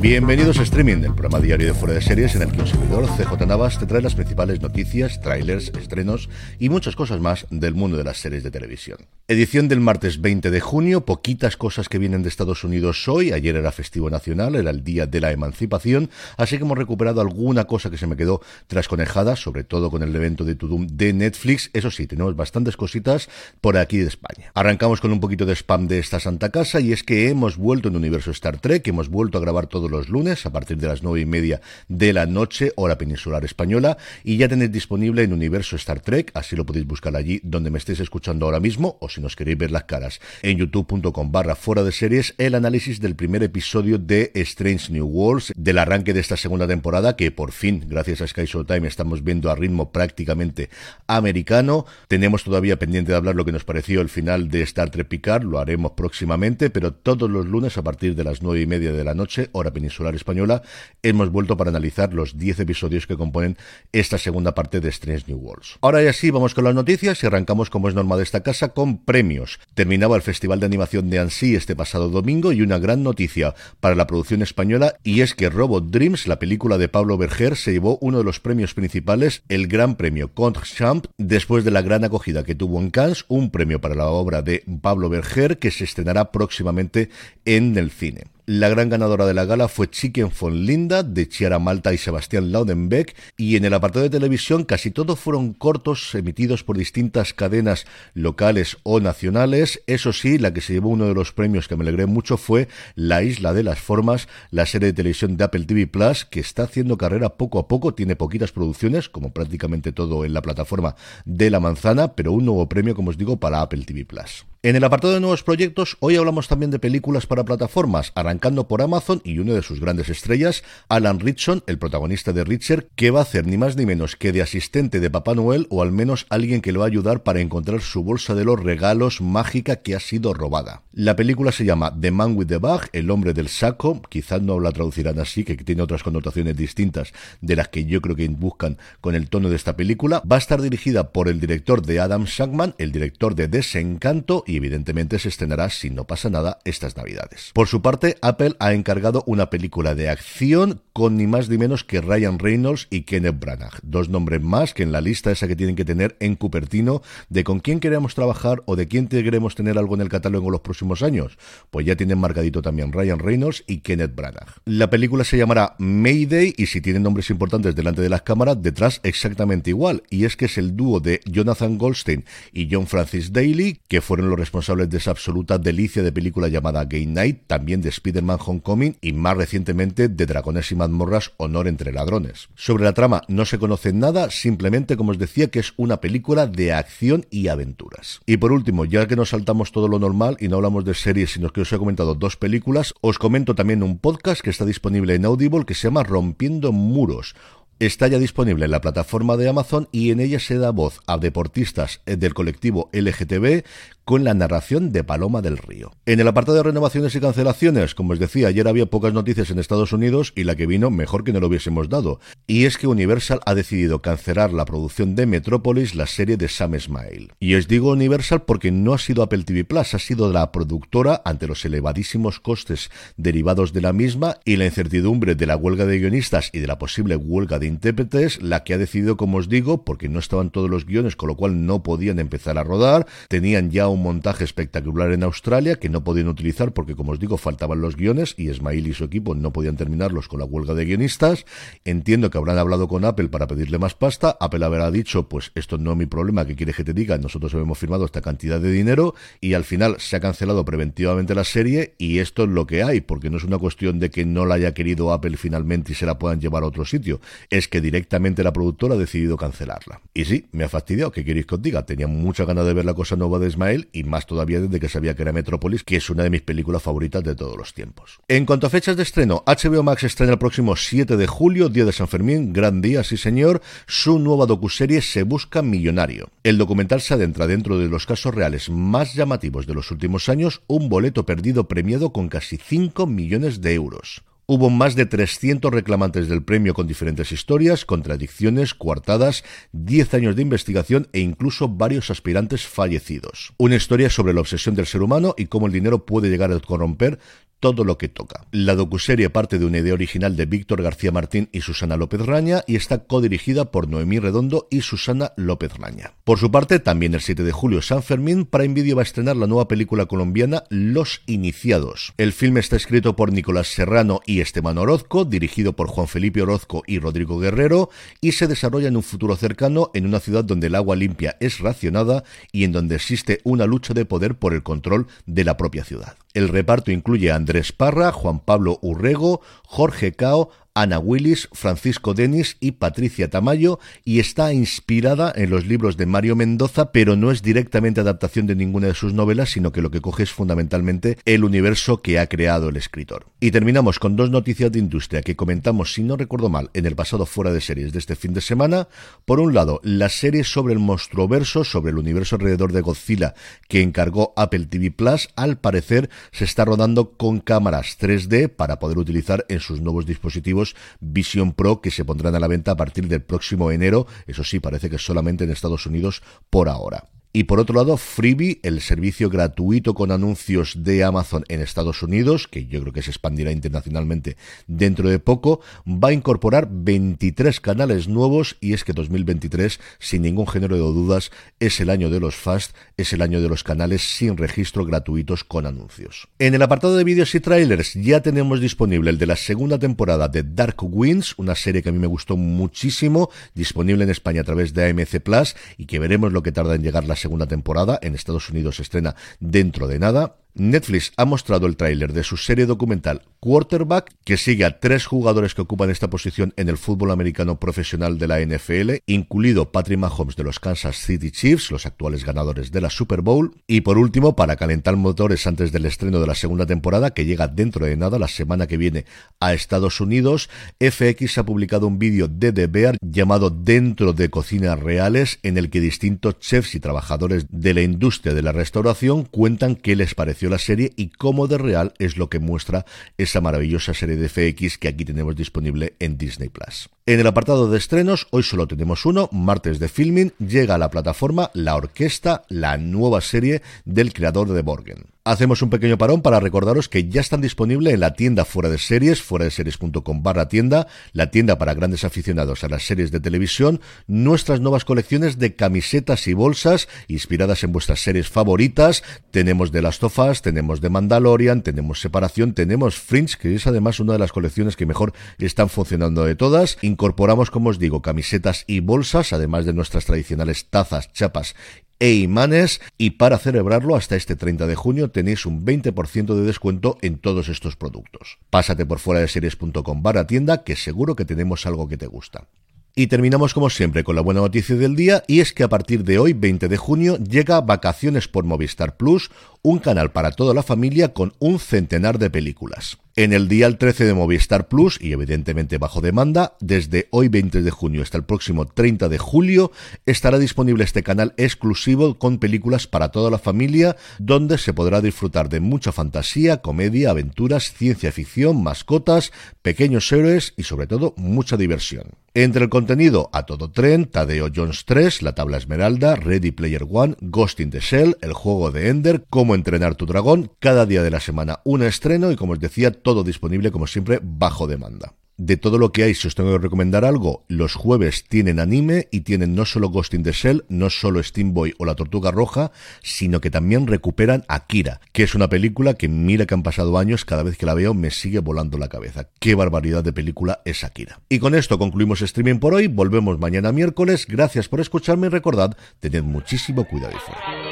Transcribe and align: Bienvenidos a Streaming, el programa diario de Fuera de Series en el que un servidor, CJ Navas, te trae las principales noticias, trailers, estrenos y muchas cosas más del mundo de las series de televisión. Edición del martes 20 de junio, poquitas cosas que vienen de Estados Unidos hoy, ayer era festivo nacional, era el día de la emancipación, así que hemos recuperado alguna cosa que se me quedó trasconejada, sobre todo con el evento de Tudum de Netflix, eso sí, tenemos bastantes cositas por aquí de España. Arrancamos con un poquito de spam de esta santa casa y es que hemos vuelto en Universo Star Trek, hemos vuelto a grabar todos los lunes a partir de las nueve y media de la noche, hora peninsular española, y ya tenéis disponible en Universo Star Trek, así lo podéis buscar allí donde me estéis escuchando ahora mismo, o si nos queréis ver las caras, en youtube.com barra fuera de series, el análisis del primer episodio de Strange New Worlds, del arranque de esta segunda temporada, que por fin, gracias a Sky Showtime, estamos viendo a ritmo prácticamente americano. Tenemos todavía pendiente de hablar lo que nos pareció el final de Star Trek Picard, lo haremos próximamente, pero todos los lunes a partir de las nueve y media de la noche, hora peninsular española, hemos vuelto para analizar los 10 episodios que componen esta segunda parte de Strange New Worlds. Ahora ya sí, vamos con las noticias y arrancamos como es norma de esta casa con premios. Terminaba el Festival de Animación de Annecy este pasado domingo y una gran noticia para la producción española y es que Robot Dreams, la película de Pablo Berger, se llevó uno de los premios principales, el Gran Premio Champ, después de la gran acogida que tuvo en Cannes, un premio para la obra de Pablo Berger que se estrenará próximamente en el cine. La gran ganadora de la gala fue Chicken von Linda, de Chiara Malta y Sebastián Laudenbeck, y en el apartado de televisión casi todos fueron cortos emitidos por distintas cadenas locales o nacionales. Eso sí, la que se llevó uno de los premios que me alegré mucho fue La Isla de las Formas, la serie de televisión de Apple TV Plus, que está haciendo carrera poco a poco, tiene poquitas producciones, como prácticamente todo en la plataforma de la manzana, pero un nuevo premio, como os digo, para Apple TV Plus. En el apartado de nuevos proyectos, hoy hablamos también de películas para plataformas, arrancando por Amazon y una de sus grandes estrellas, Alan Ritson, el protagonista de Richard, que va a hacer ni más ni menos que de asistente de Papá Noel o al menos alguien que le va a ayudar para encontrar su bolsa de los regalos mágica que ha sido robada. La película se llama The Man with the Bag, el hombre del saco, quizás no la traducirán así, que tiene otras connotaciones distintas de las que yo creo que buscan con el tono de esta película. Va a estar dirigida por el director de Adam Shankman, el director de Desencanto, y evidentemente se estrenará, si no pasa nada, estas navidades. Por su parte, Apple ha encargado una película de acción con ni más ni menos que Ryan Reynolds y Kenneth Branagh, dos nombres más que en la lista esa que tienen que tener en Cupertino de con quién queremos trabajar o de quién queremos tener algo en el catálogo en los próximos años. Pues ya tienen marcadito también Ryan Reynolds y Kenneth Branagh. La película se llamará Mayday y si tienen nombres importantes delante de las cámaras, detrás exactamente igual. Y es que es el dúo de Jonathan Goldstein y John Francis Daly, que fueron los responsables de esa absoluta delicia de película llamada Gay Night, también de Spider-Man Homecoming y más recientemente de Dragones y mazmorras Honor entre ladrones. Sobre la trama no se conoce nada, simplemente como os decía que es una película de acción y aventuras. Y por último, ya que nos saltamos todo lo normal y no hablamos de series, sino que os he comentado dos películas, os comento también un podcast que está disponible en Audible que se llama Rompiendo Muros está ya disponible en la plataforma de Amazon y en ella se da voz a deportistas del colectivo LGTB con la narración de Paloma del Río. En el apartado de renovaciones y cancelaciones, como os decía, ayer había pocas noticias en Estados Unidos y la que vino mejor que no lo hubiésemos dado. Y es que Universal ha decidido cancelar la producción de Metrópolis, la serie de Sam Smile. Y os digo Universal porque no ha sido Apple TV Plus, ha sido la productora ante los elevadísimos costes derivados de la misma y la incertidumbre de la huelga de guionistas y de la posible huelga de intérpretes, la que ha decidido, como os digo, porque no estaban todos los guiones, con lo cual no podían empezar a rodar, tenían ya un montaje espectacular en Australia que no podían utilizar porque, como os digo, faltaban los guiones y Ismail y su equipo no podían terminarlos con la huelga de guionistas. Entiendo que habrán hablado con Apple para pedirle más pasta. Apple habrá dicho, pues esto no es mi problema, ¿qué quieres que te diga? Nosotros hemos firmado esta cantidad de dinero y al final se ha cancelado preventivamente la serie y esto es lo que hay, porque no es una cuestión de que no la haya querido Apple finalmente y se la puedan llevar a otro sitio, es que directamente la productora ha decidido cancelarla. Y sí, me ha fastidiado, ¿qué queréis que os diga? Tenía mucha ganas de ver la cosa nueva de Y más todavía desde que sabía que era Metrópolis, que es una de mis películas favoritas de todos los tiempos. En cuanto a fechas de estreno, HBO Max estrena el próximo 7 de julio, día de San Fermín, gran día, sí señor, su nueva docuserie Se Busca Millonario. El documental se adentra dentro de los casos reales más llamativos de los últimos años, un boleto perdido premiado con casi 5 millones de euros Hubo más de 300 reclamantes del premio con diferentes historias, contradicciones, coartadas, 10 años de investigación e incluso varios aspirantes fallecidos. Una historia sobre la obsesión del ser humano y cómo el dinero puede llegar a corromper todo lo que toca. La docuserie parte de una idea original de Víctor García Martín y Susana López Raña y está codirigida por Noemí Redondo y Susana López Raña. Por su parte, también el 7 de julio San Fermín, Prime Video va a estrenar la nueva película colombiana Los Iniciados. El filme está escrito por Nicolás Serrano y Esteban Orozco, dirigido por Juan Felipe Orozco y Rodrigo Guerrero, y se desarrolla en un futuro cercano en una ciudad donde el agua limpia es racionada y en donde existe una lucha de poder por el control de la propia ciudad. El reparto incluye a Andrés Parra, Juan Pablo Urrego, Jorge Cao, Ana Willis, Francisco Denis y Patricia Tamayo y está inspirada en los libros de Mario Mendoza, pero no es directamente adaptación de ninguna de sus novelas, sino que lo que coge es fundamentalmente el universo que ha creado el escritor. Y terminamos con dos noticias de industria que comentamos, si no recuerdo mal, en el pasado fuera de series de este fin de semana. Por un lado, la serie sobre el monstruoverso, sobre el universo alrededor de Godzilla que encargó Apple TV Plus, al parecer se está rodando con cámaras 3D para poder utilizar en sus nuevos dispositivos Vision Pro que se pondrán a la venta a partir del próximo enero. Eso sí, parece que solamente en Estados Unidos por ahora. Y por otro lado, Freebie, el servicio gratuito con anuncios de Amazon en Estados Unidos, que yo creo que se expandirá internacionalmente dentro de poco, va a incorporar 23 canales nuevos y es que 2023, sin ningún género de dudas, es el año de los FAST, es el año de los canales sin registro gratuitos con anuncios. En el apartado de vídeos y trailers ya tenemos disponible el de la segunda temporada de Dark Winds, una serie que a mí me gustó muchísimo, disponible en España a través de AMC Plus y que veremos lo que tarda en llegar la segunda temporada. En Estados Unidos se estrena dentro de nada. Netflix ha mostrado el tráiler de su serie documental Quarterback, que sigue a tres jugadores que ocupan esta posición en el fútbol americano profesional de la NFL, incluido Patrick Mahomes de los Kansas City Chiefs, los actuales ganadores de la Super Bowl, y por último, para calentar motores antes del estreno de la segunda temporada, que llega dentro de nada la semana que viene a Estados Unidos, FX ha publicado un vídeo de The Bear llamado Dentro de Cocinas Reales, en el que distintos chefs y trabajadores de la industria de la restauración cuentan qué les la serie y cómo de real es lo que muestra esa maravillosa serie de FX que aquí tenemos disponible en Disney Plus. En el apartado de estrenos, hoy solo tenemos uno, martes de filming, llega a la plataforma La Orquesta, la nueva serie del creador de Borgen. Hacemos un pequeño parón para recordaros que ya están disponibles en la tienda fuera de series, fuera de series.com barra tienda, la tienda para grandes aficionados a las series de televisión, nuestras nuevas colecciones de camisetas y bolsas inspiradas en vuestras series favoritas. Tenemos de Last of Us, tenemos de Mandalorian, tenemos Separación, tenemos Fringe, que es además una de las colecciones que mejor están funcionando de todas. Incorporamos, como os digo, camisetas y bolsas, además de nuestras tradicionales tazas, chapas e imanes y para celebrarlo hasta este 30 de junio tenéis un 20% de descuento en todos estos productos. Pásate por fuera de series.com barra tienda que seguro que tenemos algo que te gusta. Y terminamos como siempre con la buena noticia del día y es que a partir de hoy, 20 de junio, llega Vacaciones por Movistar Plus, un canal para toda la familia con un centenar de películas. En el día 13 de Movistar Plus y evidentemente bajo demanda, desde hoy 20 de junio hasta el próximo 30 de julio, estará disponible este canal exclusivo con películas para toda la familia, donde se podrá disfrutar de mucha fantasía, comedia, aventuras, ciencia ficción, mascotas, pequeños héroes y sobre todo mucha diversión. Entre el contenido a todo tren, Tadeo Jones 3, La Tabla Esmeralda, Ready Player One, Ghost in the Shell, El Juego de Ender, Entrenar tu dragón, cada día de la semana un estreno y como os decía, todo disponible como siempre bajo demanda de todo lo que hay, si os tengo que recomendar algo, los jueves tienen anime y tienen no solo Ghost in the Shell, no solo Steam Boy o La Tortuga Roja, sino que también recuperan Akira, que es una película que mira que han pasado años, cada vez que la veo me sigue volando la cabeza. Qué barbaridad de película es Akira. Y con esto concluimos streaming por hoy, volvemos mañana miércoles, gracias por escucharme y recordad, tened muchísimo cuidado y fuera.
Bienvenidos 0.00 0.58
a 0.58 0.62
Streaming, 0.62 1.04
el 1.04 1.14
programa 1.14 1.40
diario 1.40 1.66
de 1.66 1.74
Fuera 1.74 1.94
de 1.94 2.00
Series 2.00 2.34
en 2.34 2.40
el 2.40 2.52
que 2.52 2.62
un 2.62 2.66
servidor, 2.66 3.06
CJ 3.06 3.46
Navas, 3.46 3.78
te 3.78 3.84
trae 3.84 4.00
las 4.00 4.14
principales 4.14 4.62
noticias, 4.62 5.20
trailers, 5.20 5.68
estrenos 5.78 6.30
y 6.58 6.70
muchas 6.70 6.96
cosas 6.96 7.20
más 7.20 7.46
del 7.50 7.74
mundo 7.74 7.98
de 7.98 8.04
las 8.04 8.16
series 8.16 8.42
de 8.42 8.50
televisión. 8.50 8.96
Edición 9.28 9.68
del 9.68 9.80
martes 9.80 10.20
20 10.22 10.50
de 10.50 10.60
junio, 10.60 11.04
poquitas 11.04 11.56
cosas 11.56 11.88
que 11.88 11.98
vienen 11.98 12.22
de 12.22 12.30
Estados 12.30 12.64
Unidos 12.64 13.06
hoy, 13.08 13.32
ayer 13.32 13.54
era 13.54 13.70
festivo 13.72 14.08
nacional, 14.08 14.56
era 14.56 14.70
el 14.70 14.82
día 14.82 15.06
de 15.06 15.20
la 15.20 15.32
emancipación, 15.32 16.08
así 16.38 16.56
que 16.56 16.64
hemos 16.64 16.78
recuperado 16.78 17.20
alguna 17.20 17.66
cosa 17.66 17.90
que 17.90 17.98
se 17.98 18.06
me 18.06 18.16
quedó 18.16 18.40
trasconejada, 18.66 19.36
sobre 19.36 19.64
todo 19.64 19.90
con 19.90 20.02
el 20.02 20.16
evento 20.16 20.44
de 20.44 20.54
Tudum 20.54 20.86
de 20.86 21.12
Netflix, 21.12 21.70
eso 21.74 21.90
sí, 21.90 22.06
tenemos 22.06 22.34
bastantes 22.34 22.76
cositas 22.76 23.28
por 23.60 23.76
aquí 23.76 23.98
de 23.98 24.08
España. 24.08 24.50
Arrancamos 24.54 25.00
con 25.00 25.12
un 25.12 25.20
poquito 25.20 25.44
de 25.44 25.52
spam 25.52 25.86
de 25.86 25.98
esta 25.98 26.18
santa 26.20 26.48
casa 26.48 26.80
y 26.80 26.92
es 26.92 27.04
que 27.04 27.28
hemos 27.28 27.58
vuelto 27.58 27.88
en 27.88 27.96
Universo 27.96 28.30
Star 28.30 28.58
Trek, 28.58 28.88
hemos 28.88 29.08
vuelto 29.08 29.19
a 29.20 29.40
grabar 29.40 29.66
todos 29.66 29.90
los 29.90 30.08
lunes 30.08 30.46
a 30.46 30.52
partir 30.52 30.78
de 30.78 30.88
las 30.88 31.02
nueve 31.02 31.20
y 31.20 31.26
media 31.26 31.60
de 31.88 32.12
la 32.12 32.26
noche, 32.26 32.72
hora 32.76 32.96
peninsular 32.96 33.44
española, 33.44 33.98
y 34.24 34.38
ya 34.38 34.48
tenéis 34.48 34.72
disponible 34.72 35.22
en 35.22 35.32
Universo 35.32 35.76
Star 35.76 36.00
Trek, 36.00 36.30
así 36.34 36.56
lo 36.56 36.64
podéis 36.64 36.86
buscar 36.86 37.14
allí 37.16 37.40
donde 37.44 37.70
me 37.70 37.78
estéis 37.78 38.00
escuchando 38.00 38.46
ahora 38.46 38.60
mismo, 38.60 38.96
o 39.00 39.08
si 39.08 39.20
nos 39.20 39.36
queréis 39.36 39.58
ver 39.58 39.70
las 39.70 39.84
caras, 39.84 40.20
en 40.42 40.58
youtube.com 40.58 41.32
barra 41.32 41.54
fuera 41.54 41.84
de 41.84 41.92
series, 41.92 42.34
el 42.38 42.54
análisis 42.54 43.00
del 43.00 43.14
primer 43.14 43.42
episodio 43.42 43.98
de 43.98 44.32
Strange 44.34 44.92
New 44.92 45.06
Worlds, 45.06 45.52
del 45.56 45.78
arranque 45.78 46.14
de 46.14 46.20
esta 46.20 46.36
segunda 46.36 46.66
temporada, 46.66 47.16
que 47.16 47.30
por 47.30 47.52
fin, 47.52 47.84
gracias 47.86 48.22
a 48.22 48.26
Sky 48.26 48.46
Showtime, 48.46 48.88
estamos 48.88 49.22
viendo 49.22 49.50
a 49.50 49.54
ritmo 49.54 49.92
prácticamente 49.92 50.70
americano. 51.06 51.86
Tenemos 52.08 52.44
todavía 52.44 52.78
pendiente 52.78 53.12
de 53.12 53.16
hablar 53.16 53.34
lo 53.34 53.44
que 53.44 53.52
nos 53.52 53.64
pareció 53.64 54.00
el 54.00 54.08
final 54.08 54.48
de 54.48 54.62
Star 54.62 54.90
Trek 54.90 55.08
Picard, 55.08 55.44
lo 55.44 55.58
haremos 55.58 55.92
próximamente, 55.92 56.70
pero 56.70 56.92
todos 56.92 57.30
los 57.30 57.46
lunes 57.46 57.76
a 57.76 57.82
partir 57.82 58.14
de 58.14 58.24
las 58.24 58.42
nueve 58.42 58.60
y 58.60 58.66
media 58.66 58.92
de 58.92 58.99
la 59.04 59.14
noche, 59.14 59.48
hora 59.52 59.72
peninsular 59.72 60.14
española, 60.14 60.62
hemos 61.02 61.30
vuelto 61.30 61.56
para 61.56 61.70
analizar 61.70 62.12
los 62.14 62.38
10 62.38 62.60
episodios 62.60 63.06
que 63.06 63.16
componen 63.16 63.56
esta 63.92 64.18
segunda 64.18 64.54
parte 64.54 64.80
de 64.80 64.88
Strange 64.88 65.24
New 65.28 65.38
Worlds. 65.38 65.78
Ahora 65.80 66.02
ya 66.02 66.12
sí, 66.12 66.30
vamos 66.30 66.54
con 66.54 66.64
las 66.64 66.74
noticias 66.74 67.22
y 67.22 67.26
arrancamos 67.26 67.70
como 67.70 67.88
es 67.88 67.94
norma 67.94 68.16
de 68.16 68.22
esta 68.22 68.42
casa 68.42 68.68
con 68.68 68.98
premios. 69.04 69.60
Terminaba 69.74 70.16
el 70.16 70.22
Festival 70.22 70.60
de 70.60 70.66
Animación 70.66 71.10
de 71.10 71.18
Annecy 71.18 71.54
este 71.54 71.76
pasado 71.76 72.08
domingo 72.08 72.52
y 72.52 72.62
una 72.62 72.78
gran 72.78 73.02
noticia 73.02 73.54
para 73.80 73.94
la 73.94 74.06
producción 74.06 74.42
española 74.42 74.96
y 75.02 75.20
es 75.20 75.34
que 75.34 75.50
Robot 75.50 75.90
Dreams, 75.90 76.26
la 76.26 76.38
película 76.38 76.78
de 76.78 76.88
Pablo 76.88 77.16
Berger, 77.16 77.56
se 77.56 77.72
llevó 77.72 77.98
uno 78.00 78.18
de 78.18 78.24
los 78.24 78.40
premios 78.40 78.74
principales, 78.74 79.42
el 79.48 79.66
Gran 79.66 79.96
Premio 79.96 80.30
Champ, 80.62 81.06
después 81.18 81.64
de 81.64 81.70
la 81.70 81.82
gran 81.82 82.04
acogida 82.04 82.44
que 82.44 82.54
tuvo 82.54 82.80
en 82.80 82.90
Cannes, 82.90 83.24
un 83.28 83.50
premio 83.50 83.80
para 83.80 83.94
la 83.94 84.08
obra 84.08 84.42
de 84.42 84.64
Pablo 84.80 85.08
Berger 85.08 85.58
que 85.58 85.70
se 85.70 85.84
estrenará 85.84 86.32
próximamente 86.32 87.10
en 87.44 87.76
el 87.76 87.90
cine. 87.90 88.24
La 88.52 88.68
gran 88.68 88.88
ganadora 88.88 89.26
de 89.26 89.34
la 89.34 89.44
gala 89.44 89.68
fue 89.68 89.88
Chicken 89.88 90.32
von 90.36 90.66
Linda, 90.66 91.04
de 91.04 91.28
Chiara 91.28 91.60
Malta 91.60 91.94
y 91.94 91.98
Sebastián 91.98 92.50
Laudenbeck, 92.50 93.14
y 93.36 93.54
en 93.54 93.64
el 93.64 93.72
apartado 93.72 94.02
de 94.02 94.10
televisión 94.10 94.64
casi 94.64 94.90
todos 94.90 95.20
fueron 95.20 95.52
cortos 95.52 96.12
emitidos 96.16 96.64
por 96.64 96.76
distintas 96.76 97.32
cadenas 97.32 97.86
locales 98.12 98.78
o 98.82 98.98
nacionales. 98.98 99.84
Eso 99.86 100.12
sí, 100.12 100.36
la 100.36 100.52
que 100.52 100.62
se 100.62 100.72
llevó 100.72 100.88
uno 100.88 101.06
de 101.06 101.14
los 101.14 101.30
premios 101.30 101.68
que 101.68 101.76
me 101.76 101.84
alegré 101.84 102.06
mucho 102.06 102.36
fue 102.36 102.66
La 102.96 103.22
Isla 103.22 103.52
de 103.52 103.62
las 103.62 103.78
Formas, 103.78 104.26
la 104.50 104.66
serie 104.66 104.88
de 104.88 104.94
televisión 104.94 105.36
de 105.36 105.44
Apple 105.44 105.66
TV 105.66 105.86
Plus, 105.86 106.24
que 106.24 106.40
está 106.40 106.64
haciendo 106.64 106.98
carrera 106.98 107.36
poco 107.36 107.60
a 107.60 107.68
poco, 107.68 107.94
tiene 107.94 108.16
poquitas 108.16 108.50
producciones, 108.50 109.08
como 109.08 109.32
prácticamente 109.32 109.92
todo 109.92 110.24
en 110.24 110.34
la 110.34 110.42
plataforma 110.42 110.96
de 111.24 111.50
la 111.50 111.60
manzana, 111.60 112.16
pero 112.16 112.32
un 112.32 112.46
nuevo 112.46 112.68
premio, 112.68 112.96
como 112.96 113.10
os 113.10 113.16
digo, 113.16 113.38
para 113.38 113.60
Apple 113.60 113.84
TV 113.84 114.04
Plus. 114.04 114.44
En 114.62 114.76
el 114.76 114.84
apartado 114.84 115.14
de 115.14 115.20
nuevos 115.20 115.42
proyectos, 115.42 115.96
hoy 116.00 116.16
hablamos 116.16 116.46
también 116.46 116.70
de 116.70 116.78
películas 116.78 117.24
para 117.24 117.46
plataformas, 117.46 118.12
arrancando 118.14 118.68
por 118.68 118.82
Amazon 118.82 119.22
y 119.24 119.38
una 119.38 119.54
de 119.54 119.62
sus 119.62 119.80
grandes 119.80 120.10
estrellas, 120.10 120.62
Alan 120.90 121.18
Ritson, 121.18 121.62
el 121.66 121.78
protagonista 121.78 122.34
de 122.34 122.44
Richard, 122.44 122.84
que 122.94 123.10
va 123.10 123.20
a 123.20 123.22
hacer 123.22 123.46
ni 123.46 123.56
más 123.56 123.78
ni 123.78 123.86
menos 123.86 124.16
que 124.16 124.32
de 124.32 124.42
asistente 124.42 125.00
de 125.00 125.08
Papá 125.08 125.34
Noel 125.34 125.66
o 125.70 125.80
al 125.80 125.92
menos 125.92 126.26
alguien 126.28 126.60
que 126.60 126.72
le 126.72 126.78
va 126.78 126.84
a 126.84 126.88
ayudar 126.88 127.22
para 127.22 127.40
encontrar 127.40 127.80
su 127.80 128.04
bolsa 128.04 128.34
de 128.34 128.44
los 128.44 128.60
regalos 128.60 129.22
mágica 129.22 129.76
que 129.76 129.94
ha 129.94 130.00
sido 130.00 130.34
robada. 130.34 130.82
La 130.92 131.16
película 131.16 131.52
se 131.52 131.64
llama 131.64 131.98
The 131.98 132.10
Man 132.10 132.36
with 132.36 132.48
the 132.48 132.58
Bag, 132.58 132.90
el 132.92 133.10
hombre 133.10 133.32
del 133.32 133.48
saco, 133.48 134.02
quizás 134.10 134.42
no 134.42 134.60
la 134.60 134.72
traducirán 134.72 135.20
así, 135.20 135.42
que 135.42 135.56
tiene 135.56 135.80
otras 135.80 136.02
connotaciones 136.02 136.54
distintas 136.54 137.14
de 137.40 137.56
las 137.56 137.68
que 137.68 137.86
yo 137.86 138.02
creo 138.02 138.14
que 138.14 138.28
buscan 138.28 138.76
con 139.00 139.14
el 139.14 139.30
tono 139.30 139.48
de 139.48 139.56
esta 139.56 139.74
película. 139.74 140.22
Va 140.30 140.36
a 140.36 140.40
estar 140.40 140.60
dirigida 140.60 141.12
por 141.12 141.28
el 141.28 141.40
director 141.40 141.80
de 141.80 142.00
Adam 142.00 142.24
Shankman, 142.24 142.74
el 142.76 142.92
director 142.92 143.34
de 143.34 143.48
Desencanto, 143.48 144.44
y 144.50 144.56
evidentemente 144.56 145.18
se 145.18 145.28
estrenará, 145.28 145.70
si 145.70 145.90
no 145.90 146.06
pasa 146.06 146.28
nada, 146.28 146.58
estas 146.64 146.96
navidades. 146.96 147.52
Por 147.54 147.68
su 147.68 147.82
parte, 147.82 148.16
Apple 148.20 148.56
ha 148.58 148.72
encargado 148.72 149.22
una 149.26 149.48
película 149.48 149.94
de 149.94 150.08
acción 150.08 150.82
con 150.92 151.16
ni 151.16 151.28
más 151.28 151.48
ni 151.48 151.56
menos 151.56 151.84
que 151.84 152.00
Ryan 152.00 152.38
Reynolds 152.38 152.88
y 152.90 153.02
Kenneth 153.02 153.38
Branagh, 153.38 153.78
dos 153.82 154.08
nombres 154.08 154.42
más 154.42 154.74
que 154.74 154.82
en 154.82 154.90
la 154.90 155.00
lista 155.00 155.30
esa 155.30 155.46
que 155.46 155.54
tienen 155.54 155.76
que 155.76 155.84
tener 155.84 156.16
en 156.18 156.34
Cupertino 156.34 157.00
de 157.28 157.44
con 157.44 157.60
quién 157.60 157.78
queremos 157.78 158.16
trabajar 158.16 158.62
o 158.66 158.74
de 158.74 158.88
quién 158.88 159.06
queremos 159.06 159.54
tener 159.54 159.78
algo 159.78 159.94
en 159.94 160.00
el 160.00 160.08
catálogo 160.08 160.48
en 160.48 160.52
los 160.52 160.60
próximos 160.62 161.02
años. 161.02 161.38
Pues 161.70 161.86
ya 161.86 161.94
tienen 161.94 162.18
marcadito 162.18 162.60
también 162.60 162.92
Ryan 162.92 163.20
Reynolds 163.20 163.62
y 163.68 163.78
Kenneth 163.78 164.16
Branagh. 164.16 164.48
La 164.64 164.90
película 164.90 165.22
se 165.22 165.38
llamará 165.38 165.76
Mayday 165.78 166.54
y 166.56 166.66
si 166.66 166.80
tienen 166.80 167.04
nombres 167.04 167.30
importantes 167.30 167.76
delante 167.76 168.02
de 168.02 168.08
las 168.08 168.22
cámaras, 168.22 168.60
detrás 168.60 169.00
exactamente 169.04 169.70
igual. 169.70 170.02
Y 170.10 170.24
es 170.24 170.36
que 170.36 170.46
es 170.46 170.58
el 170.58 170.76
dúo 170.76 170.98
de 170.98 171.20
Jonathan 171.24 171.78
Goldstein 171.78 172.24
y 172.52 172.68
John 172.68 172.88
Francis 172.88 173.32
Daly, 173.32 173.80
que 173.86 174.00
fueron 174.00 174.28
los 174.28 174.39
responsables 174.40 174.90
de 174.90 174.98
esa 174.98 175.12
absoluta 175.12 175.58
delicia 175.58 176.02
de 176.02 176.10
película 176.10 176.48
llamada 176.48 176.84
Gay 176.84 177.06
Night, 177.06 177.42
también 177.46 177.80
de 177.80 177.90
Spider-Man 177.90 178.38
Homecoming 178.44 178.96
y 179.00 179.12
más 179.12 179.36
recientemente 179.36 180.08
de 180.08 180.26
Dragones 180.26 180.72
y 180.72 180.74
mazmorras 180.74 181.32
Honor 181.36 181.68
entre 181.68 181.92
ladrones. 181.92 182.48
Sobre 182.56 182.84
la 182.84 182.94
trama 182.94 183.22
no 183.28 183.44
se 183.44 183.58
conoce 183.58 183.92
nada, 183.92 184.30
simplemente 184.30 184.96
como 184.96 185.12
os 185.12 185.18
decía 185.18 185.48
que 185.48 185.60
es 185.60 185.74
una 185.76 186.00
película 186.00 186.46
de 186.46 186.72
acción 186.72 187.26
y 187.30 187.48
aventuras. 187.48 188.20
Y 188.26 188.38
por 188.38 188.52
último, 188.52 188.84
ya 188.84 189.06
que 189.06 189.16
nos 189.16 189.30
saltamos 189.30 189.72
todo 189.72 189.88
lo 189.88 189.98
normal 189.98 190.36
y 190.40 190.48
no 190.48 190.56
hablamos 190.56 190.84
de 190.84 190.94
series, 190.94 191.32
sino 191.32 191.50
que 191.50 191.60
os 191.60 191.72
he 191.72 191.78
comentado 191.78 192.14
dos 192.14 192.36
películas, 192.36 192.94
os 193.00 193.18
comento 193.18 193.54
también 193.54 193.82
un 193.82 193.98
podcast 193.98 194.40
que 194.40 194.50
está 194.50 194.64
disponible 194.64 195.14
en 195.14 195.26
Audible 195.26 195.64
que 195.64 195.74
se 195.74 195.88
llama 195.88 196.02
Rompiendo 196.02 196.72
Muros 196.72 197.34
está 197.80 198.06
ya 198.08 198.18
disponible 198.18 198.66
en 198.66 198.70
la 198.70 198.82
plataforma 198.82 199.38
de 199.38 199.48
Amazon 199.48 199.88
y 199.90 200.10
en 200.10 200.20
ella 200.20 200.38
se 200.38 200.58
da 200.58 200.70
voz 200.70 201.00
a 201.06 201.16
deportistas 201.16 202.02
del 202.04 202.34
colectivo 202.34 202.90
LGTB 202.92 203.64
con 204.10 204.24
la 204.24 204.34
narración 204.34 204.90
de 204.90 205.04
Paloma 205.04 205.40
del 205.40 205.56
Río. 205.56 205.92
En 206.04 206.18
el 206.18 206.26
apartado 206.26 206.56
de 206.56 206.64
renovaciones 206.64 207.14
y 207.14 207.20
cancelaciones, 207.20 207.94
como 207.94 208.12
os 208.12 208.18
decía, 208.18 208.48
ayer 208.48 208.66
había 208.66 208.86
pocas 208.86 209.12
noticias 209.12 209.52
en 209.52 209.60
Estados 209.60 209.92
Unidos 209.92 210.32
y 210.34 210.42
la 210.42 210.56
que 210.56 210.66
vino 210.66 210.90
mejor 210.90 211.22
que 211.22 211.32
no 211.32 211.38
lo 211.38 211.46
hubiésemos 211.46 211.88
dado. 211.88 212.18
Y 212.48 212.64
es 212.64 212.76
que 212.76 212.88
Universal 212.88 213.38
ha 213.46 213.54
decidido 213.54 214.02
cancelar 214.02 214.52
la 214.52 214.64
producción 214.64 215.14
de 215.14 215.26
Metrópolis, 215.26 215.94
la 215.94 216.08
serie 216.08 216.36
de 216.36 216.48
Sam 216.48 216.76
Smile. 216.80 217.28
Y 217.38 217.54
os 217.54 217.68
digo 217.68 217.92
Universal 217.92 218.42
porque 218.42 218.72
no 218.72 218.94
ha 218.94 218.98
sido 218.98 219.22
Apple 219.22 219.44
TV 219.44 219.64
Plus, 219.64 219.94
ha 219.94 220.00
sido 220.00 220.32
la 220.32 220.50
productora 220.50 221.22
ante 221.24 221.46
los 221.46 221.64
elevadísimos 221.64 222.40
costes 222.40 222.90
derivados 223.16 223.72
de 223.72 223.80
la 223.80 223.92
misma 223.92 224.38
y 224.44 224.56
la 224.56 224.64
incertidumbre 224.64 225.36
de 225.36 225.46
la 225.46 225.56
huelga 225.56 225.86
de 225.86 226.00
guionistas 226.00 226.50
y 226.52 226.58
de 226.58 226.66
la 226.66 226.80
posible 226.80 227.14
huelga 227.14 227.60
de 227.60 227.68
intérpretes, 227.68 228.42
la 228.42 228.64
que 228.64 228.74
ha 228.74 228.78
decidido, 228.78 229.16
como 229.16 229.38
os 229.38 229.48
digo, 229.48 229.84
porque 229.84 230.08
no 230.08 230.18
estaban 230.18 230.50
todos 230.50 230.68
los 230.68 230.84
guiones, 230.84 231.14
con 231.14 231.28
lo 231.28 231.36
cual 231.36 231.64
no 231.64 231.84
podían 231.84 232.18
empezar 232.18 232.58
a 232.58 232.64
rodar, 232.64 233.06
tenían 233.28 233.70
ya 233.70 233.86
un 233.86 233.99
montaje 234.02 234.44
espectacular 234.44 235.12
en 235.12 235.22
Australia 235.22 235.76
que 235.76 235.88
no 235.88 236.04
podían 236.04 236.28
utilizar 236.28 236.72
porque, 236.72 236.96
como 236.96 237.12
os 237.12 237.18
digo, 237.18 237.36
faltaban 237.36 237.80
los 237.80 237.96
guiones 237.96 238.34
y 238.36 238.50
Ismail 238.50 238.86
y 238.86 238.94
su 238.94 239.04
equipo 239.04 239.34
no 239.34 239.52
podían 239.52 239.76
terminarlos 239.76 240.28
con 240.28 240.40
la 240.40 240.44
huelga 240.44 240.74
de 240.74 240.84
guionistas. 240.84 241.44
Entiendo 241.84 242.30
que 242.30 242.38
habrán 242.38 242.58
hablado 242.58 242.88
con 242.88 243.04
Apple 243.04 243.28
para 243.28 243.46
pedirle 243.46 243.78
más 243.78 243.94
pasta. 243.94 244.36
Apple 244.40 244.64
habrá 244.64 244.90
dicho, 244.90 245.28
pues 245.28 245.52
esto 245.54 245.78
no 245.78 245.92
es 245.92 245.98
mi 245.98 246.06
problema, 246.06 246.46
¿qué 246.46 246.56
quieres 246.56 246.76
que 246.76 246.84
te 246.84 246.92
diga? 246.92 247.18
Nosotros 247.18 247.52
hemos 247.54 247.78
firmado 247.78 248.04
esta 248.04 248.20
cantidad 248.20 248.60
de 248.60 248.72
dinero 248.72 249.14
y 249.40 249.54
al 249.54 249.64
final 249.64 249.96
se 249.98 250.16
ha 250.16 250.20
cancelado 250.20 250.64
preventivamente 250.64 251.34
la 251.34 251.44
serie 251.44 251.94
y 251.98 252.18
esto 252.18 252.44
es 252.44 252.50
lo 252.50 252.66
que 252.66 252.82
hay, 252.82 253.00
porque 253.00 253.30
no 253.30 253.36
es 253.36 253.44
una 253.44 253.58
cuestión 253.58 253.98
de 253.98 254.10
que 254.10 254.24
no 254.24 254.46
la 254.46 254.56
haya 254.56 254.74
querido 254.74 255.12
Apple 255.12 255.36
finalmente 255.36 255.92
y 255.92 255.94
se 255.94 256.06
la 256.06 256.18
puedan 256.18 256.40
llevar 256.40 256.62
a 256.62 256.66
otro 256.66 256.84
sitio, 256.84 257.20
es 257.50 257.68
que 257.68 257.80
directamente 257.80 258.42
la 258.42 258.52
productora 258.52 258.94
ha 258.94 258.98
decidido 258.98 259.36
cancelarla. 259.36 260.00
Y 260.14 260.24
sí, 260.24 260.46
me 260.52 260.64
ha 260.64 260.68
fastidiado, 260.68 261.12
¿qué 261.12 261.24
queréis 261.24 261.46
que 261.46 261.54
os 261.54 261.62
diga? 261.62 261.84
Tenía 261.84 262.06
mucha 262.06 262.44
ganas 262.44 262.66
de 262.66 262.74
ver 262.74 262.84
la 262.84 262.94
cosa 262.94 263.16
nueva 263.16 263.38
de 263.38 263.48
Y 263.92 264.04
más 264.04 264.26
todavía 264.26 264.60
desde 264.60 264.80
que 264.80 264.88
sabía 264.88 265.14
que 265.14 265.22
era 265.22 265.32
Metrópolis, 265.32 265.84
que 265.84 265.96
es 265.96 266.10
una 266.10 266.22
de 266.22 266.30
mis 266.30 266.42
películas 266.42 266.82
favoritas 266.82 267.22
de 267.22 267.34
todos 267.34 267.56
los 267.56 267.74
tiempos. 267.74 268.20
En 268.28 268.46
cuanto 268.46 268.66
a 268.66 268.70
fechas 268.70 268.96
de 268.96 269.02
estreno, 269.02 269.42
HBO 269.46 269.82
Max 269.82 270.04
estrena 270.04 270.32
el 270.32 270.38
próximo 270.38 270.76
7 270.76 271.16
de 271.16 271.26
julio, 271.26 271.68
día 271.68 271.84
de 271.84 271.92
San 271.92 272.08
Fermín, 272.08 272.52
gran 272.52 272.80
día, 272.80 273.04
sí 273.04 273.16
señor, 273.16 273.62
su 273.86 274.18
nueva 274.18 274.46
docuserie 274.46 275.02
Se 275.02 275.22
Busca 275.22 275.62
Millonario. 275.62 276.30
El 276.42 276.58
documental 276.58 277.00
se 277.00 277.14
adentra 277.14 277.46
dentro 277.46 277.78
de 277.78 277.88
los 277.88 278.06
casos 278.06 278.34
reales 278.34 278.70
más 278.70 279.14
llamativos 279.14 279.66
de 279.66 279.74
los 279.74 279.90
últimos 279.90 280.28
años, 280.28 280.62
un 280.66 280.88
boleto 280.88 281.26
perdido 281.26 281.68
premiado 281.68 282.12
con 282.12 282.28
casi 282.28 282.56
5 282.56 283.06
millones 283.06 283.60
de 283.60 283.74
euros 283.74 284.22
Hubo 284.52 284.68
más 284.68 284.96
de 284.96 285.06
300 285.06 285.72
reclamantes 285.72 286.28
del 286.28 286.42
premio 286.42 286.74
con 286.74 286.88
diferentes 286.88 287.30
historias, 287.30 287.84
contradicciones, 287.84 288.74
coartadas, 288.74 289.44
10 289.70 290.14
años 290.14 290.34
de 290.34 290.42
investigación 290.42 291.06
e 291.12 291.20
incluso 291.20 291.68
varios 291.68 292.10
aspirantes 292.10 292.66
fallecidos. 292.66 293.52
Una 293.58 293.76
historia 293.76 294.10
sobre 294.10 294.34
la 294.34 294.40
obsesión 294.40 294.74
del 294.74 294.86
ser 294.86 295.02
humano 295.02 295.36
y 295.38 295.46
cómo 295.46 295.68
el 295.68 295.72
dinero 295.72 296.04
puede 296.04 296.30
llegar 296.30 296.50
a 296.50 296.58
corromper 296.58 297.20
todo 297.60 297.84
lo 297.84 297.98
que 297.98 298.08
toca. 298.08 298.46
La 298.50 298.74
docuserie 298.74 299.30
parte 299.30 299.58
de 299.58 299.66
una 299.66 299.78
idea 299.78 299.94
original 299.94 300.34
de 300.34 300.46
Víctor 300.46 300.82
García 300.82 301.12
Martín 301.12 301.48
y 301.52 301.60
Susana 301.60 301.96
López 301.96 302.24
Raña 302.26 302.62
y 302.66 302.76
está 302.76 303.04
codirigida 303.04 303.70
por 303.70 303.88
Noemí 303.88 304.18
Redondo 304.18 304.66
y 304.70 304.80
Susana 304.80 305.32
López 305.36 305.74
Raña. 305.76 306.14
Por 306.24 306.38
su 306.38 306.50
parte, 306.50 306.78
también 306.78 307.14
el 307.14 307.20
7 307.20 307.44
de 307.44 307.52
julio 307.52 307.82
San 307.82 308.02
Fermín, 308.02 308.46
Prime 308.46 308.74
Video 308.74 308.96
va 308.96 309.02
a 309.02 309.04
estrenar 309.04 309.36
la 309.36 309.46
nueva 309.46 309.68
película 309.68 310.06
colombiana 310.06 310.64
Los 310.70 311.22
Iniciados. 311.26 312.14
El 312.16 312.32
filme 312.32 312.60
está 312.60 312.76
escrito 312.76 313.14
por 313.14 313.32
Nicolás 313.32 313.68
Serrano 313.68 314.20
y 314.24 314.40
Esteban 314.40 314.78
Orozco, 314.78 315.24
dirigido 315.24 315.74
por 315.74 315.88
Juan 315.88 316.08
Felipe 316.08 316.42
Orozco 316.42 316.82
y 316.86 316.98
Rodrigo 316.98 317.38
Guerrero, 317.38 317.90
y 318.20 318.32
se 318.32 318.46
desarrolla 318.46 318.88
en 318.88 318.96
un 318.96 319.02
futuro 319.02 319.36
cercano 319.36 319.90
en 319.92 320.06
una 320.06 320.20
ciudad 320.20 320.44
donde 320.44 320.68
el 320.68 320.74
agua 320.74 320.96
limpia 320.96 321.36
es 321.40 321.58
racionada 321.58 322.24
y 322.52 322.64
en 322.64 322.72
donde 322.72 322.96
existe 322.96 323.40
una 323.44 323.66
lucha 323.66 323.92
de 323.92 324.04
poder 324.04 324.36
por 324.36 324.54
el 324.54 324.62
control 324.62 325.06
de 325.26 325.44
la 325.44 325.56
propia 325.56 325.84
ciudad. 325.84 326.16
El 326.32 326.48
reparto 326.48 326.92
incluye 326.92 327.32
a 327.32 327.34
Andrés 327.34 327.49
Parra, 327.76 328.12
Juan 328.12 328.38
Pablo 328.38 328.78
Urrego, 328.80 329.40
Jorge 329.66 330.12
Cao, 330.12 330.50
Ana 330.74 330.98
Willis, 330.98 331.48
Francisco 331.52 332.14
Denis 332.14 332.56
y 332.60 332.72
Patricia 332.72 333.28
Tamayo 333.28 333.80
y 334.04 334.20
está 334.20 334.52
inspirada 334.52 335.32
en 335.34 335.50
los 335.50 335.66
libros 335.66 335.96
de 335.96 336.06
Mario 336.06 336.36
Mendoza, 336.36 336.92
pero 336.92 337.16
no 337.16 337.30
es 337.30 337.42
directamente 337.42 338.00
adaptación 338.00 338.46
de 338.46 338.54
ninguna 338.54 338.86
de 338.86 338.94
sus 338.94 339.12
novelas, 339.12 339.50
sino 339.50 339.72
que 339.72 339.82
lo 339.82 339.90
que 339.90 340.00
coge 340.00 340.22
es 340.22 340.30
fundamentalmente 340.30 341.18
el 341.24 341.44
universo 341.44 342.02
que 342.02 342.18
ha 342.18 342.28
creado 342.28 342.68
el 342.68 342.76
escritor. 342.76 343.26
Y 343.40 343.50
terminamos 343.50 343.98
con 343.98 344.16
dos 344.16 344.30
noticias 344.30 344.70
de 344.70 344.78
industria 344.78 345.22
que 345.22 345.36
comentamos, 345.36 345.92
si 345.92 346.02
no 346.02 346.16
recuerdo 346.16 346.48
mal, 346.48 346.70
en 346.74 346.86
el 346.86 346.94
pasado 346.94 347.26
fuera 347.26 347.52
de 347.52 347.60
series 347.60 347.92
de 347.92 347.98
este 347.98 348.16
fin 348.16 348.32
de 348.32 348.40
semana. 348.40 348.88
Por 349.24 349.40
un 349.40 349.54
lado, 349.54 349.80
la 349.82 350.08
serie 350.08 350.44
sobre 350.44 350.72
el 350.72 350.78
monstruoverso, 350.78 351.64
sobre 351.64 351.90
el 351.90 351.98
universo 351.98 352.36
alrededor 352.36 352.72
de 352.72 352.80
Godzilla 352.80 353.34
que 353.68 353.82
encargó 353.82 354.32
Apple 354.36 354.66
TV 354.66 354.90
Plus, 354.90 355.30
al 355.36 355.58
parecer 355.58 356.10
se 356.32 356.44
está 356.44 356.64
rodando 356.64 357.12
con 357.12 357.40
cámaras 357.40 357.98
3D 357.98 358.48
para 358.48 358.78
poder 358.78 358.98
utilizar 358.98 359.44
en 359.48 359.60
sus 359.60 359.80
nuevos 359.80 360.06
dispositivos 360.06 360.59
Vision 361.00 361.52
Pro 361.52 361.80
que 361.80 361.90
se 361.90 362.04
pondrán 362.04 362.34
a 362.34 362.40
la 362.40 362.48
venta 362.48 362.72
a 362.72 362.76
partir 362.76 363.08
del 363.08 363.22
próximo 363.22 363.70
enero. 363.70 364.06
Eso 364.26 364.44
sí, 364.44 364.60
parece 364.60 364.90
que 364.90 364.98
solamente 364.98 365.44
en 365.44 365.50
Estados 365.50 365.86
Unidos 365.86 366.22
por 366.50 366.68
ahora. 366.68 367.04
Y 367.32 367.44
por 367.44 367.60
otro 367.60 367.76
lado, 367.76 367.96
Freebie, 367.96 368.58
el 368.64 368.80
servicio 368.80 369.30
gratuito 369.30 369.94
con 369.94 370.10
anuncios 370.10 370.82
de 370.82 371.04
Amazon 371.04 371.44
en 371.46 371.60
Estados 371.60 372.02
Unidos, 372.02 372.48
que 372.48 372.66
yo 372.66 372.80
creo 372.80 372.92
que 372.92 373.02
se 373.02 373.12
expandirá 373.12 373.52
internacionalmente 373.52 374.36
dentro 374.66 375.08
de 375.08 375.20
poco, 375.20 375.60
va 375.86 376.08
a 376.08 376.12
incorporar 376.12 376.66
23 376.68 377.60
canales 377.60 378.08
nuevos 378.08 378.56
y 378.60 378.72
es 378.72 378.82
que 378.82 378.94
2023, 378.94 379.78
sin 380.00 380.22
ningún 380.22 380.48
género 380.48 380.74
de 380.74 380.82
dudas, 380.82 381.30
es 381.60 381.78
el 381.78 381.90
año 381.90 382.10
de 382.10 382.18
los 382.18 382.34
FAST, 382.34 382.74
es 382.96 383.12
el 383.12 383.22
año 383.22 383.40
de 383.40 383.48
los 383.48 383.62
canales 383.62 384.02
sin 384.02 384.36
registro 384.36 384.84
gratuitos 384.84 385.44
con 385.44 385.66
anuncios. 385.66 386.26
En 386.40 386.56
el 386.56 386.62
apartado 386.62 386.96
de 386.96 387.04
vídeos 387.04 387.32
y 387.36 387.38
trailers 387.38 387.94
ya 387.94 388.22
tenemos 388.22 388.60
disponible 388.60 389.08
el 389.08 389.18
de 389.18 389.26
la 389.26 389.36
segunda 389.36 389.78
temporada 389.78 390.26
de 390.26 390.42
Dark 390.42 390.78
Winds, 390.80 391.34
una 391.38 391.54
serie 391.54 391.80
que 391.80 391.90
a 391.90 391.92
mí 391.92 392.00
me 392.00 392.08
gustó 392.08 392.36
muchísimo, 392.36 393.30
disponible 393.54 394.02
en 394.02 394.10
España 394.10 394.40
a 394.40 394.44
través 394.44 394.74
de 394.74 394.90
AMC 394.90 395.20
Plus 395.20 395.54
y 395.78 395.86
que 395.86 396.00
veremos 396.00 396.32
lo 396.32 396.42
que 396.42 396.50
tarda 396.50 396.74
en 396.74 396.82
llegar 396.82 397.04
la 397.04 397.19
segunda 397.20 397.46
temporada. 397.46 397.98
En 398.02 398.14
Estados 398.14 398.50
Unidos 398.50 398.76
se 398.76 398.82
estrena 398.82 399.14
dentro 399.38 399.86
de 399.86 399.98
nada. 399.98 400.36
Netflix 400.54 401.12
ha 401.16 401.24
mostrado 401.24 401.66
el 401.66 401.76
tráiler 401.76 402.12
de 402.12 402.24
su 402.24 402.36
serie 402.36 402.66
documental 402.66 403.22
Quarterback, 403.40 404.12
que 404.24 404.36
sigue 404.36 404.66
a 404.66 404.80
tres 404.80 405.06
jugadores 405.06 405.54
que 405.54 405.62
ocupan 405.62 405.88
esta 405.88 406.10
posición 406.10 406.52
en 406.56 406.68
el 406.68 406.76
fútbol 406.76 407.10
americano 407.10 407.58
profesional 407.58 408.18
de 408.18 408.28
la 408.28 408.40
NFL, 408.40 408.96
incluido 409.06 409.72
Patrick 409.72 409.98
Mahomes 409.98 410.36
de 410.36 410.44
los 410.44 410.60
Kansas 410.60 410.96
City 410.96 411.30
Chiefs, 411.30 411.70
los 411.70 411.86
actuales 411.86 412.24
ganadores 412.24 412.70
de 412.70 412.82
la 412.82 412.90
Super 412.90 413.22
Bowl, 413.22 413.54
y 413.66 413.80
por 413.80 413.96
último, 413.96 414.36
para 414.36 414.56
calentar 414.56 414.96
motores 414.96 415.46
antes 415.46 415.72
del 415.72 415.86
estreno 415.86 416.20
de 416.20 416.26
la 416.26 416.34
segunda 416.34 416.66
temporada, 416.66 417.14
que 417.14 417.24
llega 417.24 417.48
dentro 417.48 417.86
de 417.86 417.96
nada 417.96 418.18
la 418.18 418.28
semana 418.28 418.66
que 418.66 418.76
viene 418.76 419.06
a 419.40 419.54
Estados 419.54 420.00
Unidos, 420.02 420.50
FX 420.78 421.38
ha 421.38 421.46
publicado 421.46 421.86
un 421.86 421.98
vídeo 421.98 422.28
de 422.28 422.52
The 422.52 422.66
Bear 422.66 422.98
llamado 423.00 423.48
Dentro 423.48 424.12
de 424.12 424.28
Cocinas 424.28 424.78
Reales, 424.78 425.38
en 425.42 425.56
el 425.56 425.70
que 425.70 425.80
distintos 425.80 426.38
chefs 426.40 426.74
y 426.74 426.80
trabajadores 426.80 427.46
de 427.48 427.72
la 427.72 427.82
industria 427.82 428.34
de 428.34 428.42
la 428.42 428.52
restauración 428.52 429.24
cuentan 429.24 429.76
qué 429.76 429.96
les 429.96 430.14
la 430.48 430.58
serie 430.58 430.92
y 430.96 431.10
cómo 431.10 431.46
de 431.46 431.58
real 431.58 431.92
es 431.98 432.16
lo 432.16 432.30
que 432.30 432.38
muestra 432.38 432.86
esa 433.18 433.40
maravillosa 433.40 433.92
serie 433.92 434.16
de 434.16 434.28
FX 434.28 434.78
que 434.78 434.88
aquí 434.88 435.04
tenemos 435.04 435.36
disponible 435.36 435.94
en 435.98 436.16
Disney 436.16 436.48
Plus. 436.48 436.88
En 437.06 437.18
el 437.18 437.26
apartado 437.26 437.70
de 437.70 437.78
estrenos, 437.78 438.28
hoy 438.30 438.42
solo 438.42 438.68
tenemos 438.68 439.06
uno, 439.06 439.30
martes 439.32 439.78
de 439.78 439.88
filming, 439.88 440.32
llega 440.38 440.74
a 440.74 440.78
la 440.78 440.90
plataforma 440.90 441.50
La 441.54 441.74
Orquesta, 441.74 442.42
la 442.48 442.76
nueva 442.76 443.22
serie 443.22 443.62
del 443.86 444.12
creador 444.12 444.50
de 444.50 444.60
Borgen. 444.60 445.06
Hacemos 445.22 445.60
un 445.60 445.68
pequeño 445.68 445.98
parón 445.98 446.22
para 446.22 446.40
recordaros 446.40 446.88
que 446.88 447.10
ya 447.10 447.20
están 447.20 447.42
disponibles 447.42 447.92
en 447.92 448.00
la 448.00 448.14
tienda 448.14 448.46
fuera 448.46 448.70
de 448.70 448.78
series, 448.78 449.20
fuera 449.20 449.44
de 449.44 449.50
series.com 449.50 450.22
barra 450.22 450.48
tienda, 450.48 450.86
la 451.12 451.30
tienda 451.30 451.58
para 451.58 451.74
grandes 451.74 452.04
aficionados 452.04 452.64
a 452.64 452.68
las 452.68 452.84
series 452.84 453.10
de 453.10 453.20
televisión, 453.20 453.82
nuestras 454.06 454.60
nuevas 454.60 454.86
colecciones 454.86 455.38
de 455.38 455.54
camisetas 455.54 456.26
y 456.26 456.32
bolsas 456.32 456.88
inspiradas 457.06 457.62
en 457.64 457.72
vuestras 457.72 458.00
series 458.00 458.30
favoritas. 458.30 459.02
Tenemos 459.30 459.72
de 459.72 459.82
Last 459.82 460.02
of 460.04 460.18
Us, 460.18 460.40
tenemos 460.40 460.80
de 460.80 460.88
Mandalorian, 460.88 461.62
tenemos 461.62 462.00
Separación, 462.00 462.54
tenemos 462.54 462.96
Fringe, 462.96 463.36
que 463.36 463.54
es 463.54 463.66
además 463.66 464.00
una 464.00 464.14
de 464.14 464.20
las 464.20 464.32
colecciones 464.32 464.74
que 464.74 464.86
mejor 464.86 465.12
están 465.38 465.68
funcionando 465.68 466.24
de 466.24 466.34
todas. 466.34 466.78
Incorporamos, 467.00 467.50
como 467.50 467.70
os 467.70 467.78
digo, 467.78 468.02
camisetas 468.02 468.64
y 468.66 468.80
bolsas, 468.80 469.32
además 469.32 469.64
de 469.64 469.72
nuestras 469.72 470.04
tradicionales 470.04 470.66
tazas, 470.68 471.10
chapas 471.14 471.54
e 471.98 472.12
imanes 472.12 472.82
y 472.98 473.12
para 473.12 473.38
celebrarlo 473.38 473.96
hasta 473.96 474.16
este 474.16 474.36
30 474.36 474.66
de 474.66 474.74
junio 474.74 475.10
tenéis 475.10 475.46
un 475.46 475.64
20% 475.64 476.34
de 476.34 476.42
descuento 476.42 476.98
en 477.00 477.16
todos 477.16 477.48
estos 477.48 477.74
productos. 477.74 478.38
Pásate 478.50 478.84
por 478.84 478.98
fuera 478.98 479.22
de 479.22 479.28
series.com 479.28 480.02
barra 480.02 480.26
tienda 480.26 480.62
que 480.62 480.76
seguro 480.76 481.16
que 481.16 481.24
tenemos 481.24 481.64
algo 481.64 481.88
que 481.88 481.96
te 481.96 482.06
gusta. 482.06 482.48
Y 482.94 483.06
terminamos 483.06 483.54
como 483.54 483.70
siempre 483.70 484.04
con 484.04 484.14
la 484.14 484.20
buena 484.20 484.40
noticia 484.40 484.76
del 484.76 484.94
día 484.94 485.22
y 485.26 485.40
es 485.40 485.54
que 485.54 485.62
a 485.62 485.68
partir 485.68 486.04
de 486.04 486.18
hoy, 486.18 486.34
20 486.34 486.68
de 486.68 486.76
junio, 486.76 487.16
llega 487.16 487.62
Vacaciones 487.62 488.28
por 488.28 488.44
Movistar 488.44 488.98
Plus, 488.98 489.30
un 489.62 489.78
canal 489.78 490.10
para 490.12 490.32
toda 490.32 490.54
la 490.54 490.62
familia 490.62 491.12
con 491.12 491.34
un 491.38 491.58
centenar 491.58 492.18
de 492.18 492.30
películas. 492.30 492.98
En 493.16 493.32
el 493.32 493.48
día 493.48 493.76
13 493.76 494.04
de 494.04 494.14
Movistar 494.14 494.68
Plus 494.68 494.96
y 495.00 495.12
evidentemente 495.12 495.78
bajo 495.78 496.00
demanda, 496.00 496.56
desde 496.60 497.08
hoy 497.10 497.28
20 497.28 497.60
de 497.60 497.70
junio 497.70 498.02
hasta 498.02 498.16
el 498.16 498.24
próximo 498.24 498.66
30 498.66 499.08
de 499.08 499.18
julio, 499.18 499.72
estará 500.06 500.38
disponible 500.38 500.84
este 500.84 501.02
canal 501.02 501.34
exclusivo 501.36 502.16
con 502.18 502.38
películas 502.38 502.86
para 502.86 503.10
toda 503.10 503.30
la 503.30 503.38
familia, 503.38 503.96
donde 504.18 504.58
se 504.58 504.72
podrá 504.72 505.00
disfrutar 505.00 505.48
de 505.48 505.60
mucha 505.60 505.92
fantasía, 505.92 506.62
comedia, 506.62 507.10
aventuras, 507.10 507.74
ciencia 507.74 508.12
ficción, 508.12 508.62
mascotas, 508.62 509.32
pequeños 509.60 510.10
héroes 510.12 510.54
y 510.56 510.62
sobre 510.62 510.86
todo 510.86 511.12
mucha 511.16 511.56
diversión. 511.56 512.12
Entre 512.32 512.62
el 512.62 512.70
contenido 512.70 513.28
a 513.32 513.44
todo 513.44 513.72
tren, 513.72 514.04
Tadeo 514.04 514.50
Jones 514.54 514.84
3, 514.84 515.22
La 515.22 515.34
Tabla 515.34 515.56
Esmeralda, 515.56 516.14
Ready 516.14 516.52
Player 516.52 516.86
One, 516.88 517.16
Ghost 517.20 517.58
in 517.58 517.70
the 517.70 517.80
Shell, 517.80 518.18
El 518.20 518.34
Juego 518.34 518.70
de 518.70 518.88
Ender, 518.88 519.24
Entrenar 519.54 519.94
tu 519.94 520.06
dragón, 520.06 520.52
cada 520.58 520.86
día 520.86 521.02
de 521.02 521.10
la 521.10 521.20
semana 521.20 521.60
un 521.64 521.82
estreno 521.82 522.30
y 522.30 522.36
como 522.36 522.52
os 522.52 522.60
decía, 522.60 522.90
todo 522.90 523.24
disponible 523.24 523.70
como 523.70 523.86
siempre 523.86 524.20
bajo 524.22 524.66
demanda 524.66 525.14
de 525.40 525.56
todo 525.56 525.78
lo 525.78 525.90
que 525.90 526.02
hay, 526.02 526.14
si 526.14 526.28
os 526.28 526.34
tengo 526.34 526.52
que 526.52 526.58
recomendar 526.58 527.06
algo, 527.06 527.44
los 527.48 527.74
jueves 527.74 528.24
tienen 528.28 528.60
anime 528.60 529.08
y 529.10 529.22
tienen 529.22 529.54
no 529.54 529.64
solo 529.64 529.88
Ghost 529.88 530.12
in 530.12 530.22
the 530.22 530.32
Shell, 530.32 530.66
no 530.68 530.90
solo 530.90 531.22
Steam 531.22 531.54
Boy 531.54 531.72
o 531.78 531.86
La 531.86 531.94
Tortuga 531.94 532.30
Roja, 532.30 532.72
sino 533.02 533.40
que 533.40 533.50
también 533.50 533.86
recuperan 533.86 534.44
Akira, 534.48 535.00
que 535.12 535.22
es 535.22 535.34
una 535.34 535.48
película 535.48 535.94
que 535.94 536.08
mira 536.08 536.44
que 536.44 536.52
han 536.52 536.62
pasado 536.62 536.98
años, 536.98 537.24
cada 537.24 537.42
vez 537.42 537.56
que 537.56 537.64
la 537.64 537.72
veo 537.72 537.94
me 537.94 538.10
sigue 538.10 538.40
volando 538.40 538.76
la 538.76 538.88
cabeza. 538.88 539.30
Qué 539.40 539.54
barbaridad 539.54 540.04
de 540.04 540.12
película 540.12 540.60
es 540.66 540.84
Akira. 540.84 541.20
Y 541.30 541.38
con 541.38 541.54
esto 541.54 541.78
concluimos 541.78 542.20
streaming 542.20 542.58
por 542.58 542.74
hoy, 542.74 542.88
volvemos 542.88 543.38
mañana 543.38 543.72
miércoles, 543.72 544.26
gracias 544.28 544.68
por 544.68 544.80
escucharme 544.80 545.28
y 545.28 545.30
recordad, 545.30 545.74
tened 546.00 546.22
muchísimo 546.22 546.84
cuidado 546.84 547.14
y 547.16 547.18
fuera. 547.18 547.69